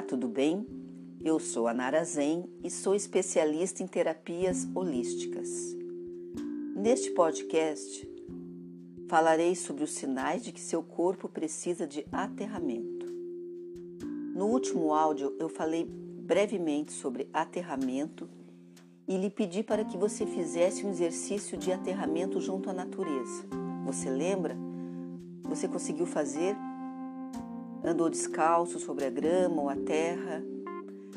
Olá, 0.00 0.08
tudo 0.08 0.28
bem? 0.28 0.66
Eu 1.22 1.38
sou 1.38 1.68
a 1.68 1.74
Nara 1.74 2.02
Zen 2.02 2.46
e 2.64 2.70
sou 2.70 2.94
especialista 2.94 3.82
em 3.82 3.86
terapias 3.86 4.66
holísticas. 4.74 5.76
Neste 6.74 7.10
podcast, 7.10 8.08
falarei 9.10 9.54
sobre 9.54 9.84
os 9.84 9.90
sinais 9.90 10.42
de 10.42 10.52
que 10.52 10.60
seu 10.60 10.82
corpo 10.82 11.28
precisa 11.28 11.86
de 11.86 12.06
aterramento. 12.10 13.04
No 14.34 14.46
último 14.46 14.94
áudio, 14.94 15.36
eu 15.38 15.50
falei 15.50 15.84
brevemente 15.84 16.92
sobre 16.92 17.28
aterramento 17.30 18.26
e 19.06 19.18
lhe 19.18 19.28
pedi 19.28 19.62
para 19.62 19.84
que 19.84 19.98
você 19.98 20.24
fizesse 20.24 20.86
um 20.86 20.88
exercício 20.88 21.58
de 21.58 21.70
aterramento 21.72 22.40
junto 22.40 22.70
à 22.70 22.72
natureza. 22.72 23.44
Você 23.84 24.08
lembra? 24.08 24.56
Você 25.42 25.68
conseguiu 25.68 26.06
fazer? 26.06 26.56
Andou 27.82 28.10
descalço 28.10 28.78
sobre 28.78 29.06
a 29.06 29.10
grama 29.10 29.62
ou 29.62 29.68
a 29.68 29.76
terra? 29.76 30.44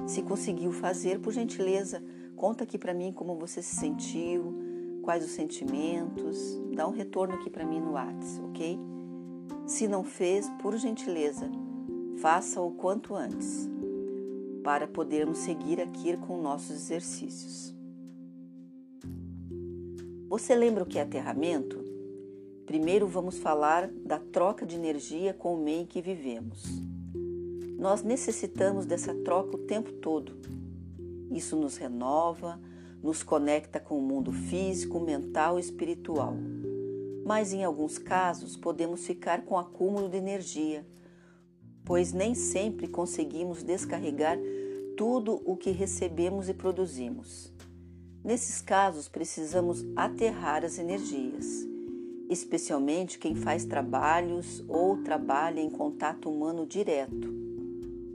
Se 0.08 0.22
conseguiu 0.22 0.72
fazer, 0.72 1.20
por 1.20 1.34
gentileza, 1.34 2.02
conta 2.36 2.64
aqui 2.64 2.78
para 2.78 2.94
mim 2.94 3.12
como 3.12 3.36
você 3.36 3.62
se 3.62 3.76
sentiu, 3.76 4.56
quais 5.02 5.26
os 5.26 5.32
sentimentos, 5.32 6.60
dá 6.74 6.88
um 6.88 6.92
retorno 6.92 7.36
aqui 7.36 7.50
para 7.50 7.66
mim 7.66 7.80
no 7.80 7.92
WhatsApp, 7.92 8.46
ok? 8.50 8.80
Se 9.68 9.88
não 9.88 10.04
fez, 10.04 10.50
por 10.62 10.76
gentileza, 10.78 11.50
faça 12.18 12.62
o 12.62 12.72
quanto 12.72 13.14
antes, 13.14 13.70
para 14.64 14.88
podermos 14.88 15.40
seguir 15.40 15.82
aqui 15.82 16.16
com 16.18 16.42
nossos 16.42 16.72
exercícios. 16.72 17.76
Você 20.30 20.56
lembra 20.56 20.84
o 20.84 20.88
que 20.88 20.98
é 20.98 21.02
aterramento? 21.02 21.83
Primeiro 22.66 23.08
vamos 23.08 23.40
falar 23.40 23.90
da 23.90 24.18
troca 24.18 24.66
de 24.66 24.76
energia 24.76 25.34
com 25.34 25.54
o 25.54 25.62
meio 25.62 25.82
em 25.82 25.86
que 25.86 26.02
vivemos. 26.02 26.64
Nós 27.78 28.04
necessitamos 28.04 28.86
dessa 28.86 29.14
troca 29.14 29.58
o 29.58 29.66
tempo 29.66 29.92
todo. 29.92 30.38
Isso 31.30 31.58
nos 31.58 31.76
renova, 31.76 32.58
nos 33.02 33.22
conecta 33.22 33.82
com 33.82 34.00
o 34.00 34.02
mundo 34.02 34.32
físico, 34.32 34.98
mental 35.02 35.58
e 35.58 35.62
espiritual. 35.62 36.36
Mas 37.26 37.52
em 37.52 37.66
alguns 37.66 37.98
casos 37.98 38.56
podemos 38.56 39.06
ficar 39.06 39.44
com 39.44 39.58
acúmulo 39.58 40.08
de 40.08 40.18
energia, 40.18 40.88
pois 41.84 42.14
nem 42.14 42.34
sempre 42.34 42.88
conseguimos 42.88 43.62
descarregar 43.62 44.40
tudo 44.96 45.42
o 45.46 45.58
que 45.58 45.72
recebemos 45.72 46.48
e 46.48 46.54
produzimos. 46.54 47.52
Nesses 48.24 48.62
casos, 48.62 49.10
precisamos 49.10 49.86
aterrar 49.98 50.64
as 50.64 50.80
energias 50.80 51.73
especialmente 52.30 53.20
quem 53.20 53.36
faz 53.36 53.66
trabalhos 53.66 54.64
ou 54.68 54.98
trabalha 55.04 55.60
em 55.60 55.70
contato 55.70 56.30
humano 56.30 56.66
direto, 56.66 57.34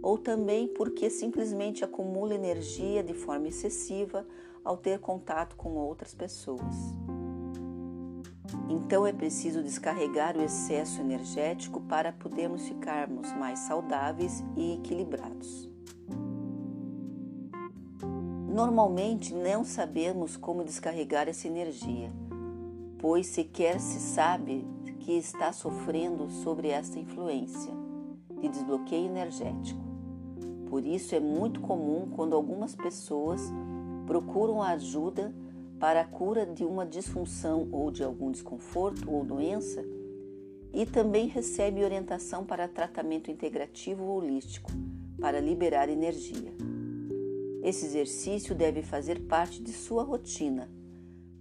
ou 0.03 0.17
também 0.17 0.69
porque 0.69 1.11
simplesmente 1.11 1.84
acumula 1.84 2.34
energia 2.34 3.03
de 3.03 3.15
forma 3.15 3.48
excessiva 3.48 4.27
ao 4.65 4.77
ter 4.77 4.98
contato 4.98 5.56
com 5.56 5.70
outras 5.75 6.15
pessoas. 6.15 6.75
Então 8.69 9.06
é 9.06 9.12
preciso 9.12 9.62
descarregar 9.62 10.37
o 10.37 10.43
excesso 10.43 11.00
energético 11.00 11.81
para 11.83 12.12
podermos 12.12 12.67
ficarmos 12.67 13.33
mais 13.34 13.59
saudáveis 13.61 14.43
e 14.56 14.75
equilibrados. 14.75 15.69
Normalmente 18.48 19.34
não 19.34 19.62
sabemos 19.65 20.37
como 20.37 20.65
descarregar 20.65 21.28
essa 21.28 21.47
energia 21.47 22.11
pois 22.98 23.27
sequer 23.27 23.80
se 23.80 24.00
sabe 24.00 24.66
que 25.00 25.12
está 25.12 25.52
sofrendo 25.52 26.28
sobre 26.30 26.68
esta 26.68 26.98
influência 26.98 27.72
de 28.41 28.48
desbloqueio 28.48 29.06
energético. 29.06 29.81
Por 30.69 30.84
isso 30.84 31.14
é 31.14 31.20
muito 31.20 31.60
comum 31.60 32.10
quando 32.14 32.34
algumas 32.34 32.75
pessoas 32.75 33.41
procuram 34.06 34.62
ajuda 34.62 35.34
para 35.78 36.00
a 36.00 36.04
cura 36.04 36.44
de 36.44 36.64
uma 36.64 36.84
disfunção 36.84 37.69
ou 37.70 37.91
de 37.91 38.03
algum 38.03 38.31
desconforto 38.31 39.10
ou 39.10 39.25
doença 39.25 39.84
e 40.72 40.84
também 40.84 41.26
recebe 41.26 41.84
orientação 41.84 42.44
para 42.44 42.69
tratamento 42.69 43.31
integrativo 43.31 44.04
ou 44.04 44.19
holístico 44.19 44.70
para 45.20 45.41
liberar 45.41 45.88
energia. 45.88 46.53
Esse 47.62 47.87
exercício 47.87 48.54
deve 48.54 48.82
fazer 48.82 49.20
parte 49.20 49.62
de 49.62 49.72
sua 49.72 50.03
rotina 50.03 50.69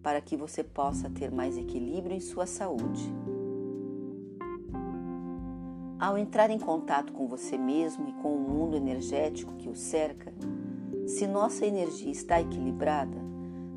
para 0.08 0.22
que 0.22 0.38
você 0.38 0.64
possa 0.64 1.10
ter 1.10 1.30
mais 1.30 1.58
equilíbrio 1.58 2.16
em 2.16 2.22
sua 2.22 2.46
saúde. 2.46 3.14
Ao 6.00 6.18
entrar 6.18 6.50
em 6.50 6.58
contato 6.58 7.12
com 7.12 7.28
você 7.28 7.58
mesmo 7.58 8.08
e 8.08 8.14
com 8.14 8.34
o 8.34 8.40
mundo 8.40 8.78
energético 8.78 9.56
que 9.56 9.68
o 9.68 9.76
cerca, 9.76 10.34
se 11.06 11.28
nossa 11.28 11.66
energia 11.66 12.10
está 12.10 12.40
equilibrada, 12.40 13.18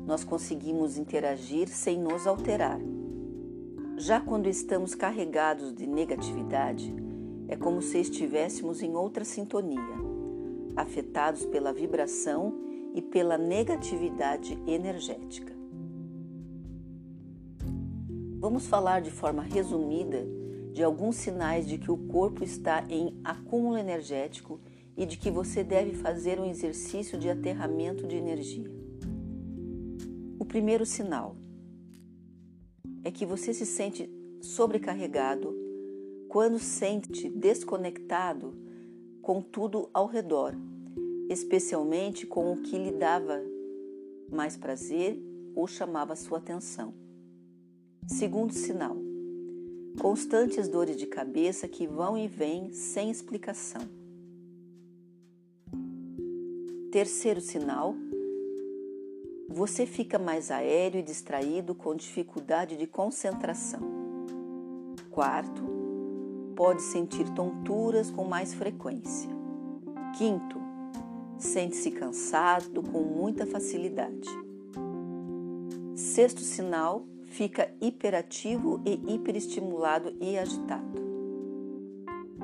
nós 0.07 0.23
conseguimos 0.23 0.97
interagir 0.97 1.67
sem 1.67 1.99
nos 1.99 2.25
alterar. 2.25 2.79
Já 3.97 4.21
quando 4.21 4.47
estamos 4.47 4.95
carregados 4.95 5.73
de 5.73 5.85
negatividade, 5.85 6.95
é 7.49 7.57
como 7.57 7.81
se 7.81 7.99
estivéssemos 7.99 8.81
em 8.81 8.95
outra 8.95 9.25
sintonia, 9.25 9.97
afetados 10.77 11.45
pela 11.45 11.73
vibração 11.73 12.53
e 12.95 13.01
pela 13.01 13.37
negatividade 13.37 14.57
energética. 14.65 15.59
Vamos 18.41 18.65
falar 18.65 19.03
de 19.03 19.11
forma 19.11 19.43
resumida 19.43 20.25
de 20.73 20.83
alguns 20.83 21.15
sinais 21.17 21.67
de 21.67 21.77
que 21.77 21.91
o 21.91 21.97
corpo 22.07 22.43
está 22.43 22.83
em 22.89 23.15
acúmulo 23.23 23.77
energético 23.77 24.59
e 24.97 25.05
de 25.05 25.15
que 25.15 25.29
você 25.29 25.63
deve 25.63 25.93
fazer 25.93 26.39
um 26.39 26.49
exercício 26.49 27.19
de 27.19 27.29
aterramento 27.29 28.07
de 28.07 28.15
energia. 28.15 28.67
O 30.39 30.43
primeiro 30.43 30.87
sinal 30.87 31.35
é 33.03 33.11
que 33.11 33.27
você 33.27 33.53
se 33.53 33.63
sente 33.63 34.09
sobrecarregado 34.41 35.55
quando 36.27 36.57
sente 36.57 37.29
desconectado 37.29 38.55
com 39.21 39.39
tudo 39.39 39.87
ao 39.93 40.07
redor, 40.07 40.55
especialmente 41.29 42.25
com 42.25 42.51
o 42.51 42.57
que 42.63 42.75
lhe 42.75 42.91
dava 42.91 43.39
mais 44.31 44.57
prazer 44.57 45.21
ou 45.53 45.67
chamava 45.67 46.15
sua 46.15 46.39
atenção. 46.39 47.00
Segundo 48.07 48.53
sinal: 48.53 48.95
constantes 49.99 50.67
dores 50.67 50.97
de 50.97 51.05
cabeça 51.05 51.67
que 51.67 51.87
vão 51.87 52.17
e 52.17 52.27
vêm 52.27 52.71
sem 52.73 53.09
explicação. 53.09 53.81
Terceiro 56.91 57.39
sinal: 57.39 57.95
você 59.49 59.85
fica 59.85 60.17
mais 60.17 60.51
aéreo 60.51 60.99
e 60.99 61.03
distraído 61.03 61.75
com 61.75 61.95
dificuldade 61.95 62.77
de 62.77 62.87
concentração. 62.87 63.81
Quarto, 65.09 65.63
pode 66.55 66.81
sentir 66.81 67.29
tonturas 67.33 68.09
com 68.09 68.23
mais 68.23 68.53
frequência. 68.53 69.29
Quinto, 70.17 70.57
sente-se 71.37 71.91
cansado 71.91 72.83
com 72.83 73.01
muita 73.01 73.45
facilidade. 73.45 74.29
Sexto 75.95 76.41
sinal, 76.41 77.05
fica 77.31 77.73
hiperativo 77.79 78.81
e 78.85 79.13
hiperestimulado 79.13 80.13
e 80.19 80.37
agitado. 80.37 81.01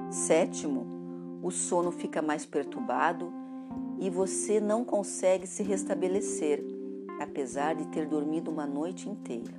Sétimo, 0.10 1.40
o 1.44 1.52
sono 1.52 1.92
fica 1.92 2.22
mais 2.22 2.46
perturbado 2.46 3.32
e 4.00 4.10
você 4.10 4.62
não 4.62 4.86
consegue 4.86 5.46
se 5.46 5.62
restabelecer, 5.62 6.64
apesar 7.20 7.76
de 7.76 7.86
ter 7.88 8.08
dormido 8.08 8.50
uma 8.50 8.66
noite 8.66 9.10
inteira. 9.10 9.54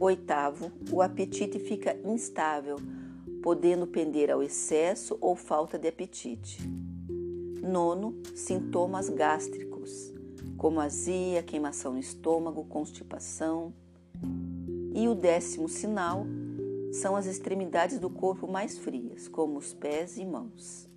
Oitavo, 0.00 0.72
o 0.90 1.02
apetite 1.02 1.58
fica 1.58 1.98
instável, 2.02 2.76
podendo 3.42 3.86
pender 3.86 4.30
ao 4.30 4.42
excesso 4.42 5.18
ou 5.20 5.36
falta 5.36 5.78
de 5.78 5.88
apetite. 5.88 6.58
Nono, 7.60 8.22
sintomas 8.34 9.10
gástricos 9.10 10.17
como 10.58 10.80
azia, 10.80 11.42
queimação 11.42 11.92
no 11.92 12.00
estômago, 12.00 12.64
constipação. 12.64 13.72
E 14.92 15.06
o 15.06 15.14
décimo 15.14 15.68
sinal 15.68 16.26
são 16.92 17.14
as 17.14 17.26
extremidades 17.26 18.00
do 18.00 18.10
corpo 18.10 18.48
mais 18.48 18.76
frias, 18.76 19.28
como 19.28 19.58
os 19.58 19.72
pés 19.72 20.18
e 20.18 20.26
mãos. 20.26 20.88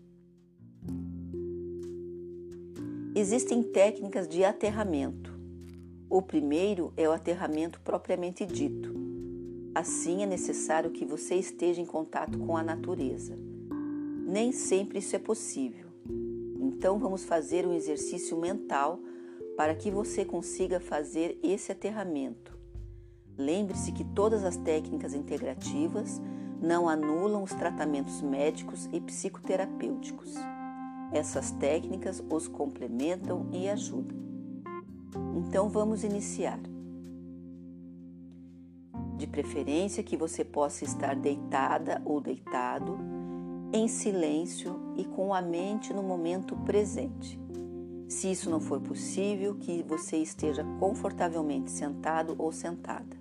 Existem 3.15 3.61
técnicas 3.61 4.27
de 4.27 4.43
aterramento. 4.43 5.31
O 6.09 6.21
primeiro 6.21 6.91
é 6.97 7.07
o 7.07 7.11
aterramento 7.11 7.79
propriamente 7.81 8.45
dito. 8.45 8.93
Assim 9.75 10.23
é 10.23 10.25
necessário 10.25 10.91
que 10.91 11.05
você 11.05 11.35
esteja 11.35 11.79
em 11.79 11.85
contato 11.85 12.39
com 12.39 12.57
a 12.57 12.63
natureza. 12.63 13.37
Nem 14.25 14.51
sempre 14.51 14.99
isso 14.99 15.15
é 15.15 15.19
possível. 15.19 15.87
Então 16.59 16.97
vamos 16.97 17.23
fazer 17.23 17.67
um 17.67 17.73
exercício 17.73 18.37
mental 18.37 18.99
para 19.57 19.75
que 19.75 19.91
você 19.91 20.25
consiga 20.25 20.79
fazer 20.79 21.39
esse 21.43 21.71
aterramento. 21.71 22.57
Lembre-se 23.37 23.91
que 23.91 24.03
todas 24.03 24.43
as 24.43 24.57
técnicas 24.57 25.13
integrativas 25.13 26.21
não 26.61 26.87
anulam 26.87 27.43
os 27.43 27.51
tratamentos 27.51 28.21
médicos 28.21 28.87
e 28.93 29.01
psicoterapêuticos. 29.01 30.35
Essas 31.11 31.51
técnicas 31.51 32.23
os 32.29 32.47
complementam 32.47 33.49
e 33.51 33.67
ajudam. 33.67 34.17
Então 35.35 35.69
vamos 35.69 36.03
iniciar. 36.03 36.59
De 39.17 39.27
preferência 39.27 40.03
que 40.03 40.15
você 40.15 40.45
possa 40.45 40.83
estar 40.83 41.15
deitada 41.15 42.01
ou 42.05 42.21
deitado, 42.21 42.97
em 43.73 43.87
silêncio 43.87 44.79
e 44.95 45.05
com 45.05 45.33
a 45.33 45.41
mente 45.41 45.93
no 45.93 46.03
momento 46.03 46.55
presente. 46.57 47.40
Se 48.11 48.29
isso 48.29 48.49
não 48.49 48.59
for 48.59 48.81
possível, 48.81 49.55
que 49.55 49.81
você 49.83 50.17
esteja 50.17 50.65
confortavelmente 50.81 51.71
sentado 51.71 52.35
ou 52.37 52.51
sentada. 52.51 53.17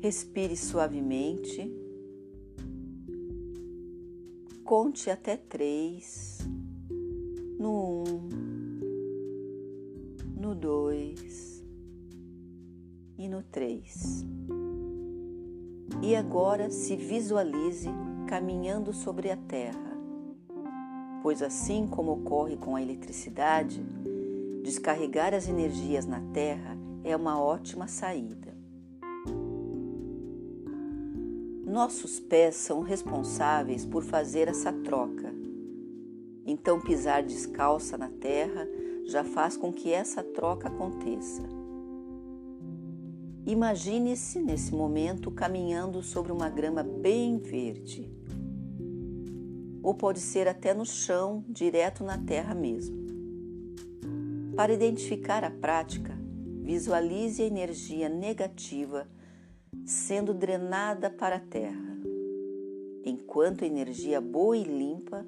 Respire 0.00 0.56
suavemente. 0.56 1.68
Conte 4.62 5.10
até 5.10 5.36
três. 5.36 6.38
No 7.58 8.04
um, 8.06 8.28
no 10.40 10.54
dois 10.54 11.64
e 13.18 13.28
no 13.28 13.42
três. 13.42 14.24
E 16.00 16.14
agora 16.14 16.70
se 16.70 16.94
visualize 16.94 17.88
caminhando 18.28 18.92
sobre 18.92 19.28
a 19.28 19.36
terra 19.36 19.89
pois 21.22 21.42
assim 21.42 21.86
como 21.86 22.12
ocorre 22.12 22.56
com 22.56 22.76
a 22.76 22.82
eletricidade, 22.82 23.84
descarregar 24.62 25.34
as 25.34 25.48
energias 25.48 26.06
na 26.06 26.20
Terra 26.32 26.76
é 27.04 27.16
uma 27.16 27.40
ótima 27.40 27.86
saída. 27.86 28.54
Nossos 31.64 32.18
pés 32.18 32.56
são 32.56 32.80
responsáveis 32.80 33.86
por 33.86 34.02
fazer 34.02 34.48
essa 34.48 34.72
troca. 34.72 35.32
Então, 36.44 36.80
pisar 36.80 37.22
descalça 37.22 37.96
na 37.96 38.08
terra 38.08 38.66
já 39.06 39.22
faz 39.22 39.56
com 39.56 39.72
que 39.72 39.92
essa 39.92 40.20
troca 40.20 40.66
aconteça. 40.66 41.42
Imagine-se 43.46 44.40
nesse 44.40 44.74
momento 44.74 45.30
caminhando 45.30 46.02
sobre 46.02 46.32
uma 46.32 46.48
grama 46.48 46.82
bem 46.82 47.38
verde 47.38 48.10
ou 49.82 49.94
pode 49.94 50.20
ser 50.20 50.46
até 50.46 50.74
no 50.74 50.84
chão, 50.84 51.44
direto 51.48 52.04
na 52.04 52.18
terra 52.18 52.54
mesmo. 52.54 52.98
Para 54.54 54.72
identificar 54.72 55.42
a 55.44 55.50
prática, 55.50 56.16
visualize 56.62 57.42
a 57.42 57.46
energia 57.46 58.08
negativa 58.08 59.08
sendo 59.84 60.34
drenada 60.34 61.08
para 61.08 61.36
a 61.36 61.40
terra, 61.40 61.98
enquanto 63.04 63.64
a 63.64 63.66
energia 63.66 64.20
boa 64.20 64.56
e 64.56 64.64
limpa 64.64 65.26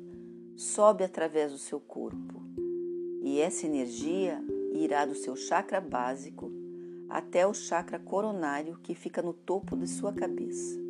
sobe 0.56 1.04
através 1.04 1.52
do 1.52 1.58
seu 1.58 1.80
corpo. 1.80 2.42
E 3.22 3.40
essa 3.40 3.66
energia 3.66 4.42
irá 4.72 5.06
do 5.06 5.14
seu 5.14 5.36
chakra 5.36 5.80
básico 5.80 6.50
até 7.08 7.46
o 7.46 7.54
chakra 7.54 7.98
coronário 7.98 8.78
que 8.82 8.94
fica 8.94 9.22
no 9.22 9.32
topo 9.32 9.76
de 9.76 9.86
sua 9.86 10.12
cabeça. 10.12 10.81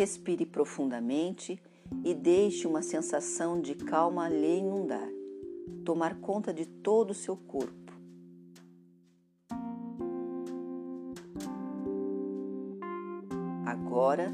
Respire 0.00 0.46
profundamente 0.46 1.62
e 2.02 2.14
deixe 2.14 2.66
uma 2.66 2.80
sensação 2.80 3.60
de 3.60 3.74
calma 3.74 4.30
lhe 4.30 4.56
inundar, 4.56 5.06
tomar 5.84 6.18
conta 6.20 6.54
de 6.54 6.64
todo 6.64 7.10
o 7.10 7.14
seu 7.14 7.36
corpo. 7.36 7.92
Agora, 13.66 14.32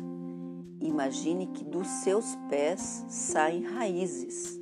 imagine 0.81 1.49
que 1.49 1.65
dos 1.65 1.89
seus 1.89 2.37
pés 2.49 3.05
saem 3.09 3.65
raízes 3.65 4.61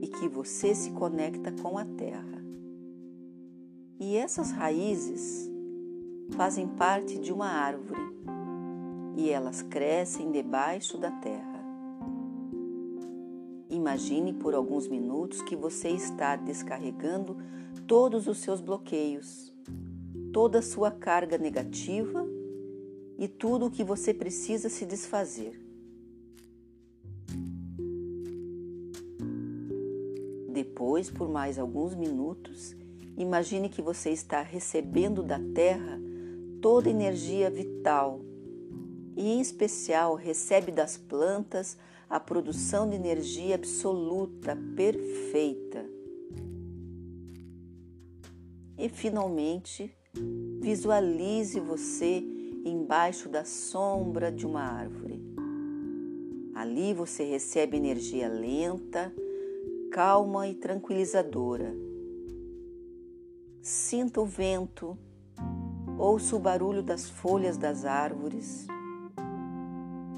e 0.00 0.06
que 0.06 0.28
você 0.28 0.74
se 0.74 0.92
conecta 0.92 1.52
com 1.60 1.76
a 1.76 1.84
terra. 1.84 2.42
E 4.00 4.16
essas 4.16 4.50
raízes 4.50 5.46
fazem 6.30 6.66
parte 6.66 7.18
de 7.18 7.30
uma 7.34 7.48
árvore 7.48 8.08
e 9.18 9.30
elas 9.30 9.62
crescem 9.62 10.30
debaixo 10.30 10.96
da 10.96 11.10
terra. 11.10 11.58
Imagine 13.68 14.32
por 14.32 14.54
alguns 14.54 14.86
minutos 14.86 15.42
que 15.42 15.56
você 15.56 15.88
está 15.88 16.36
descarregando 16.36 17.36
todos 17.88 18.28
os 18.28 18.38
seus 18.38 18.60
bloqueios, 18.60 19.52
toda 20.32 20.60
a 20.60 20.62
sua 20.62 20.92
carga 20.92 21.36
negativa 21.36 22.24
e 23.18 23.26
tudo 23.26 23.66
o 23.66 23.70
que 23.72 23.82
você 23.82 24.14
precisa 24.14 24.68
se 24.68 24.86
desfazer. 24.86 25.60
Depois, 30.48 31.10
por 31.10 31.28
mais 31.28 31.58
alguns 31.58 31.92
minutos, 31.92 32.76
imagine 33.16 33.68
que 33.68 33.82
você 33.82 34.10
está 34.10 34.42
recebendo 34.42 35.24
da 35.24 35.40
terra 35.52 36.00
toda 36.62 36.88
a 36.88 36.92
energia 36.92 37.50
vital 37.50 38.27
e, 39.18 39.32
em 39.32 39.40
especial, 39.40 40.14
recebe 40.14 40.70
das 40.70 40.96
plantas 40.96 41.76
a 42.08 42.20
produção 42.20 42.88
de 42.88 42.94
energia 42.94 43.56
absoluta, 43.56 44.56
perfeita. 44.76 45.84
E, 48.78 48.88
finalmente, 48.88 49.92
visualize 50.60 51.58
você 51.58 52.22
embaixo 52.64 53.28
da 53.28 53.44
sombra 53.44 54.30
de 54.30 54.46
uma 54.46 54.62
árvore. 54.62 55.20
Ali 56.54 56.94
você 56.94 57.24
recebe 57.24 57.76
energia 57.76 58.28
lenta, 58.28 59.12
calma 59.90 60.46
e 60.46 60.54
tranquilizadora. 60.54 61.74
Sinta 63.60 64.20
o 64.20 64.24
vento, 64.24 64.96
ouça 65.98 66.36
o 66.36 66.38
barulho 66.38 66.84
das 66.84 67.10
folhas 67.10 67.56
das 67.58 67.84
árvores 67.84 68.68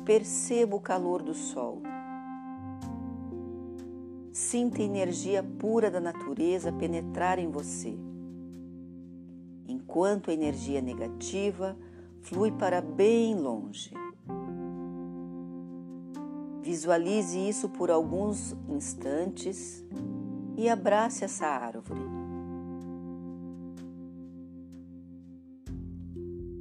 Perceba 0.05 0.75
o 0.75 0.81
calor 0.81 1.23
do 1.23 1.35
sol. 1.35 1.82
Sinta 4.32 4.81
a 4.81 4.84
energia 4.84 5.43
pura 5.43 5.91
da 5.91 6.01
natureza 6.01 6.72
penetrar 6.72 7.39
em 7.39 7.51
você, 7.51 7.98
enquanto 9.69 10.31
a 10.31 10.34
energia 10.34 10.81
negativa 10.81 11.77
flui 12.22 12.51
para 12.51 12.81
bem 12.81 13.34
longe. 13.34 13.93
Visualize 16.63 17.39
isso 17.39 17.69
por 17.69 17.91
alguns 17.91 18.55
instantes 18.69 19.84
e 20.56 20.69
abrace 20.69 21.25
essa 21.25 21.46
árvore. 21.46 22.01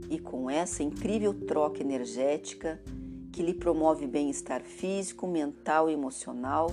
E 0.09 0.17
com 0.17 0.49
essa 0.49 0.81
incrível 0.81 1.33
troca 1.33 1.81
energética, 1.81 2.81
que 3.31 3.43
lhe 3.43 3.53
promove 3.53 4.07
bem-estar 4.07 4.63
físico, 4.63 5.27
mental 5.27 5.89
e 5.89 5.93
emocional, 5.93 6.71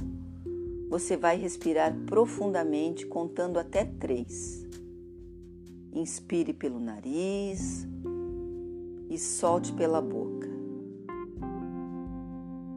você 0.89 1.17
vai 1.17 1.37
respirar 1.37 1.95
profundamente 2.07 3.07
contando 3.07 3.59
até 3.59 3.85
três. 3.85 4.65
Inspire 5.93 6.53
pelo 6.53 6.79
nariz 6.79 7.87
e 9.11 9.19
solte 9.19 9.73
pela 9.73 10.01
boca. 10.01 10.49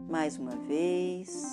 Mais 0.09 0.37
uma 0.37 0.55
vez. 0.55 1.45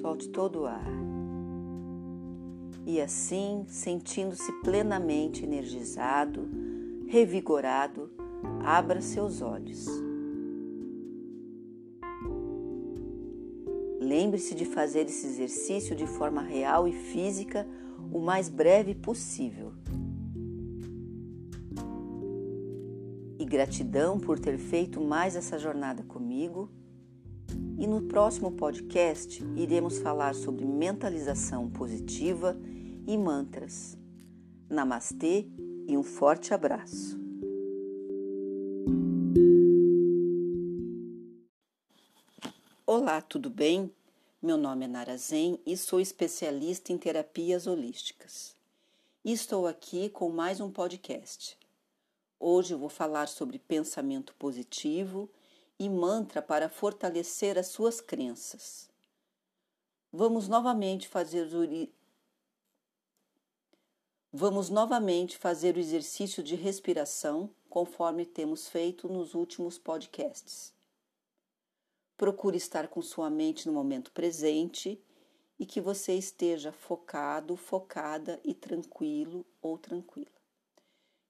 Solte 0.00 0.28
todo 0.28 0.60
o 0.60 0.66
ar. 0.66 0.98
E 2.86 3.00
assim, 3.00 3.64
sentindo-se 3.68 4.50
plenamente 4.62 5.44
energizado, 5.44 6.48
revigorado, 7.06 8.10
abra 8.64 9.00
seus 9.00 9.40
olhos. 9.40 9.86
Lembre-se 14.00 14.54
de 14.54 14.64
fazer 14.64 15.06
esse 15.06 15.26
exercício 15.26 15.94
de 15.94 16.06
forma 16.06 16.40
real 16.40 16.88
e 16.88 16.92
física 16.92 17.66
o 18.12 18.20
mais 18.20 18.48
breve 18.48 18.94
possível. 18.94 19.72
E 23.38 23.44
gratidão 23.44 24.18
por 24.18 24.38
ter 24.38 24.56
feito 24.56 25.00
mais 25.00 25.36
essa 25.36 25.58
jornada 25.58 26.02
comigo. 26.02 26.70
E 27.78 27.86
no 27.86 28.02
próximo 28.02 28.52
podcast 28.52 29.44
iremos 29.56 29.98
falar 29.98 30.34
sobre 30.34 30.64
mentalização 30.64 31.68
positiva 31.68 32.58
e 33.06 33.16
mantras. 33.16 33.96
Namastê 34.68 35.46
e 35.86 35.96
um 35.96 36.02
forte 36.02 36.52
abraço. 36.52 37.17
Olá, 43.18 43.26
tudo 43.28 43.50
bem? 43.50 43.92
Meu 44.40 44.56
nome 44.56 44.84
é 44.84 44.88
Nara 44.88 45.16
Zen 45.16 45.58
e 45.66 45.76
sou 45.76 45.98
especialista 46.00 46.92
em 46.92 46.96
terapias 46.96 47.66
holísticas. 47.66 48.54
E 49.24 49.32
estou 49.32 49.66
aqui 49.66 50.08
com 50.08 50.30
mais 50.30 50.60
um 50.60 50.70
podcast. 50.70 51.58
Hoje 52.38 52.76
vou 52.76 52.88
falar 52.88 53.26
sobre 53.26 53.58
pensamento 53.58 54.32
positivo 54.36 55.28
e 55.80 55.88
mantra 55.88 56.40
para 56.40 56.68
fortalecer 56.68 57.58
as 57.58 57.66
suas 57.66 58.00
crenças. 58.00 58.88
Vamos 60.12 60.46
novamente 60.46 61.08
fazer 61.08 61.52
o 61.52 61.88
Vamos 64.32 64.70
novamente 64.70 65.36
fazer 65.36 65.74
o 65.74 65.80
exercício 65.80 66.40
de 66.40 66.54
respiração 66.54 67.50
conforme 67.68 68.24
temos 68.24 68.68
feito 68.68 69.08
nos 69.08 69.34
últimos 69.34 69.76
podcasts. 69.76 70.77
Procure 72.18 72.56
estar 72.56 72.88
com 72.88 73.00
sua 73.00 73.30
mente 73.30 73.68
no 73.68 73.72
momento 73.72 74.10
presente 74.10 75.00
e 75.56 75.64
que 75.64 75.80
você 75.80 76.14
esteja 76.14 76.72
focado, 76.72 77.56
focada 77.56 78.40
e 78.44 78.52
tranquilo 78.52 79.46
ou 79.62 79.78
tranquila. 79.78 80.36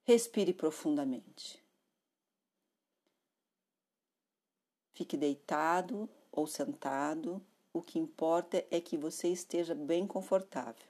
Respire 0.03 0.51
profundamente. 0.51 1.63
Fique 4.95 5.15
deitado 5.15 6.09
ou 6.31 6.47
sentado, 6.47 7.39
o 7.71 7.83
que 7.83 7.99
importa 7.99 8.65
é 8.71 8.81
que 8.81 8.97
você 8.97 9.27
esteja 9.27 9.75
bem 9.75 10.07
confortável. 10.07 10.89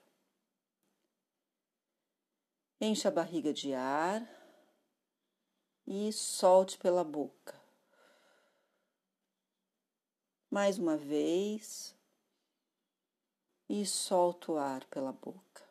Encha 2.79 3.09
a 3.09 3.11
barriga 3.11 3.51
de 3.51 3.73
ar 3.73 4.25
e 5.85 6.13
solte 6.13 6.77
pela 6.77 7.03
boca. 7.03 7.58
Mais 10.49 10.79
uma 10.79 10.97
vez. 10.97 11.95
E 13.67 13.85
solta 13.85 14.51
o 14.51 14.57
ar 14.57 14.83
pela 14.85 15.11
boca. 15.11 15.63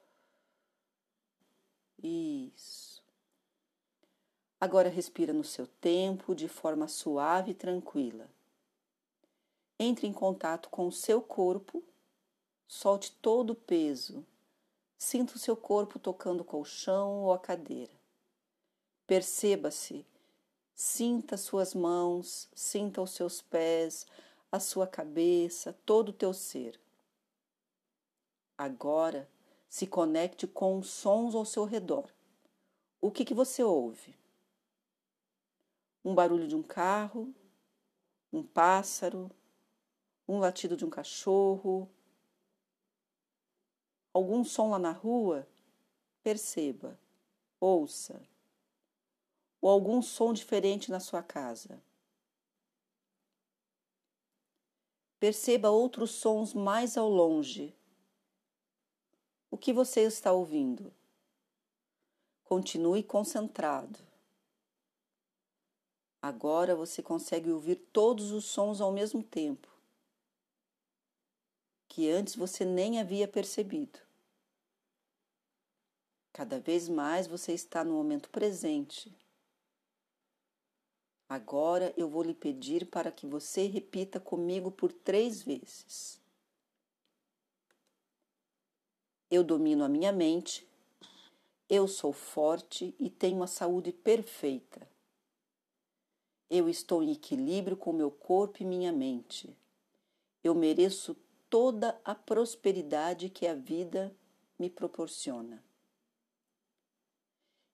Isso. 2.00 3.02
Agora 4.60 4.88
respira 4.88 5.32
no 5.32 5.42
seu 5.42 5.66
tempo, 5.66 6.34
de 6.34 6.48
forma 6.48 6.86
suave 6.86 7.50
e 7.50 7.54
tranquila. 7.54 8.28
Entre 9.78 10.06
em 10.06 10.12
contato 10.12 10.68
com 10.68 10.86
o 10.86 10.92
seu 10.92 11.20
corpo, 11.20 11.82
solte 12.66 13.12
todo 13.22 13.50
o 13.50 13.56
peso. 13.56 14.24
Sinta 14.96 15.34
o 15.34 15.38
seu 15.38 15.56
corpo 15.56 15.98
tocando 15.98 16.40
o 16.40 16.44
colchão 16.44 17.22
ou 17.22 17.32
a 17.32 17.38
cadeira. 17.38 17.92
Perceba-se, 19.06 20.04
sinta 20.74 21.36
suas 21.36 21.74
mãos, 21.74 22.48
sinta 22.54 23.00
os 23.00 23.12
seus 23.12 23.40
pés, 23.40 24.06
a 24.50 24.58
sua 24.58 24.86
cabeça, 24.86 25.72
todo 25.84 26.10
o 26.10 26.12
teu 26.12 26.32
ser. 26.32 26.80
Agora, 28.56 29.28
se 29.68 29.86
conecte 29.86 30.46
com 30.46 30.78
os 30.78 30.88
sons 30.90 31.34
ao 31.34 31.44
seu 31.44 31.64
redor. 31.64 32.10
O 33.00 33.10
que, 33.10 33.24
que 33.24 33.34
você 33.34 33.62
ouve? 33.62 34.16
Um 36.04 36.14
barulho 36.14 36.48
de 36.48 36.56
um 36.56 36.62
carro, 36.62 37.32
um 38.32 38.42
pássaro, 38.42 39.30
um 40.26 40.38
latido 40.38 40.76
de 40.76 40.84
um 40.84 40.90
cachorro, 40.90 41.88
algum 44.12 44.42
som 44.42 44.70
lá 44.70 44.78
na 44.78 44.92
rua? 44.92 45.46
Perceba, 46.22 46.98
ouça. 47.60 48.20
Ou 49.60 49.70
algum 49.70 50.00
som 50.00 50.32
diferente 50.32 50.90
na 50.90 51.00
sua 51.00 51.22
casa. 51.22 51.82
Perceba 55.18 55.68
outros 55.68 56.12
sons 56.12 56.54
mais 56.54 56.96
ao 56.96 57.08
longe. 57.08 57.74
O 59.50 59.58
que 59.58 59.72
você 59.72 60.02
está 60.02 60.30
ouvindo? 60.32 60.92
Continue 62.44 63.02
concentrado. 63.02 63.98
Agora 66.22 66.76
você 66.76 67.02
consegue 67.02 67.50
ouvir 67.50 67.76
todos 67.92 68.30
os 68.30 68.44
sons 68.44 68.80
ao 68.80 68.92
mesmo 68.92 69.22
tempo, 69.22 69.68
que 71.88 72.08
antes 72.10 72.36
você 72.36 72.64
nem 72.64 73.00
havia 73.00 73.26
percebido. 73.26 73.98
Cada 76.32 76.60
vez 76.60 76.88
mais 76.88 77.26
você 77.26 77.52
está 77.52 77.82
no 77.82 77.94
momento 77.94 78.30
presente 78.30 79.12
Agora 81.28 81.92
eu 81.96 82.08
vou 82.08 82.22
lhe 82.22 82.32
pedir 82.32 82.86
para 82.86 83.12
que 83.12 83.26
você 83.26 83.66
repita 83.66 84.18
comigo 84.18 84.70
por 84.70 84.90
três 84.90 85.42
vezes. 85.42 86.18
Eu 89.30 89.44
domino 89.44 89.84
a 89.84 89.88
minha 89.88 90.10
mente, 90.10 90.66
eu 91.68 91.86
sou 91.86 92.14
forte 92.14 92.94
e 92.98 93.10
tenho 93.10 93.42
a 93.42 93.46
saúde 93.46 93.92
perfeita. 93.92 94.88
Eu 96.48 96.66
estou 96.66 97.02
em 97.02 97.12
equilíbrio 97.12 97.76
com 97.76 97.92
meu 97.92 98.10
corpo 98.10 98.62
e 98.62 98.64
minha 98.64 98.90
mente. 98.90 99.54
Eu 100.42 100.54
mereço 100.54 101.14
toda 101.50 102.00
a 102.02 102.14
prosperidade 102.14 103.28
que 103.28 103.46
a 103.46 103.54
vida 103.54 104.16
me 104.58 104.70
proporciona. 104.70 105.62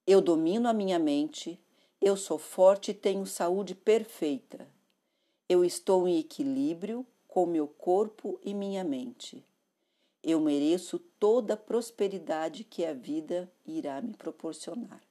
Eu 0.05 0.21
domino 0.21 0.69
a 0.69 0.73
minha 0.73 0.99
mente, 0.99 1.64
eu 2.05 2.19
sou 2.19 2.37
forte 2.37 2.91
e 2.91 2.95
tenho 2.95 3.25
saúde 3.25 3.75
perfeita. 3.75 4.69
Eu 5.49 5.65
estou 5.65 6.07
em 6.07 6.19
equilíbrio 6.19 7.07
com 7.27 7.47
meu 7.47 7.67
corpo 7.67 8.39
e 8.45 8.53
minha 8.53 8.85
mente. 8.85 9.43
Eu 10.23 10.39
mereço 10.39 10.99
toda 11.19 11.55
a 11.55 11.57
prosperidade 11.57 12.63
que 12.63 12.85
a 12.85 12.93
vida 12.93 13.51
irá 13.65 14.03
me 14.03 14.13
proporcionar. 14.13 15.03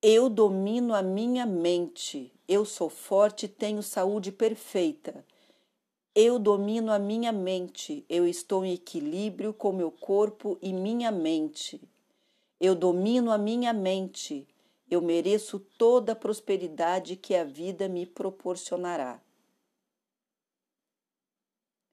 Eu 0.00 0.28
domino 0.28 0.94
a 0.94 1.02
minha 1.02 1.44
mente. 1.44 2.32
Eu 2.46 2.64
sou 2.64 2.88
forte 2.88 3.46
e 3.46 3.48
tenho 3.48 3.82
saúde 3.82 4.30
perfeita. 4.30 5.26
Eu 6.14 6.38
domino 6.38 6.92
a 6.92 6.98
minha 7.00 7.32
mente. 7.32 8.04
Eu 8.08 8.24
estou 8.24 8.64
em 8.64 8.74
equilíbrio 8.74 9.52
com 9.52 9.72
meu 9.72 9.90
corpo 9.90 10.56
e 10.62 10.72
minha 10.72 11.10
mente. 11.10 11.80
Eu 12.64 12.76
domino 12.76 13.32
a 13.32 13.38
minha 13.38 13.72
mente. 13.72 14.46
Eu 14.88 15.02
mereço 15.02 15.58
toda 15.58 16.12
a 16.12 16.16
prosperidade 16.16 17.16
que 17.16 17.34
a 17.34 17.42
vida 17.42 17.88
me 17.88 18.06
proporcionará. 18.06 19.20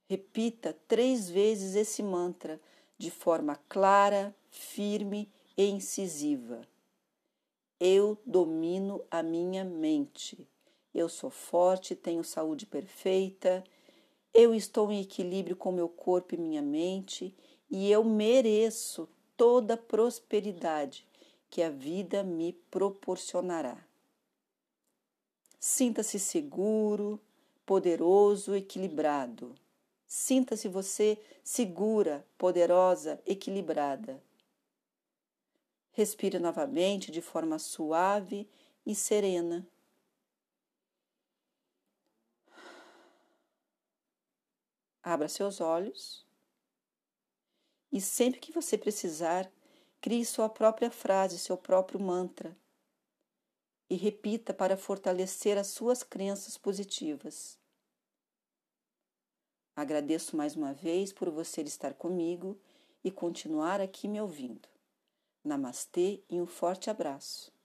Repita 0.07 0.77
três 0.87 1.27
vezes 1.27 1.73
esse 1.73 2.03
mantra 2.03 2.61
de 2.99 3.09
forma 3.09 3.55
clara, 3.67 4.35
firme 4.51 5.27
e 5.57 5.65
incisiva. 5.65 6.61
Eu 7.79 8.15
domino 8.23 9.03
a 9.09 9.23
minha 9.23 9.65
mente. 9.65 10.47
Eu 10.93 11.09
sou 11.09 11.31
forte, 11.31 11.95
tenho 11.95 12.23
saúde 12.23 12.67
perfeita. 12.67 13.63
Eu 14.31 14.53
estou 14.53 14.91
em 14.91 15.01
equilíbrio 15.01 15.55
com 15.55 15.71
meu 15.71 15.89
corpo 15.89 16.35
e 16.35 16.37
minha 16.37 16.61
mente 16.61 17.35
e 17.71 17.91
eu 17.91 18.03
mereço 18.03 19.09
toda 19.39 19.77
prosperidade 19.77 21.07
que 21.49 21.63
a 21.63 21.69
vida 21.69 22.23
me 22.25 22.51
proporcionará. 22.69 23.81
Sinta-se 25.57 26.19
seguro, 26.19 27.17
poderoso, 27.65 28.53
equilibrado. 28.53 29.55
Sinta-se 30.05 30.67
você 30.67 31.17
segura, 31.41 32.27
poderosa, 32.37 33.21
equilibrada. 33.25 34.21
Respire 35.93 36.37
novamente 36.37 37.09
de 37.09 37.21
forma 37.21 37.57
suave 37.59 38.45
e 38.85 38.93
serena. 38.93 39.65
Abra 45.01 45.29
seus 45.29 45.61
olhos. 45.61 46.28
E 47.91 47.99
sempre 47.99 48.39
que 48.39 48.51
você 48.51 48.77
precisar, 48.77 49.51
crie 49.99 50.25
sua 50.25 50.47
própria 50.47 50.91
frase, 50.91 51.39
seu 51.39 51.57
próprio 51.57 51.99
mantra. 51.99 52.57
E 53.89 53.95
repita 53.95 54.53
para 54.53 54.77
fortalecer 54.77 55.57
as 55.57 55.67
suas 55.67 56.03
crenças 56.03 56.57
positivas. 56.57 57.57
Agradeço 59.75 60.35
mais 60.35 60.55
uma 60.55 60.73
vez 60.73 61.11
por 61.11 61.29
você 61.29 61.61
estar 61.61 61.93
comigo 61.93 62.59
e 63.03 63.09
continuar 63.09 63.79
aqui 63.81 64.07
me 64.07 64.21
ouvindo. 64.21 64.67
Namastê 65.43 66.21
e 66.29 66.39
um 66.41 66.45
forte 66.45 66.89
abraço. 66.89 67.58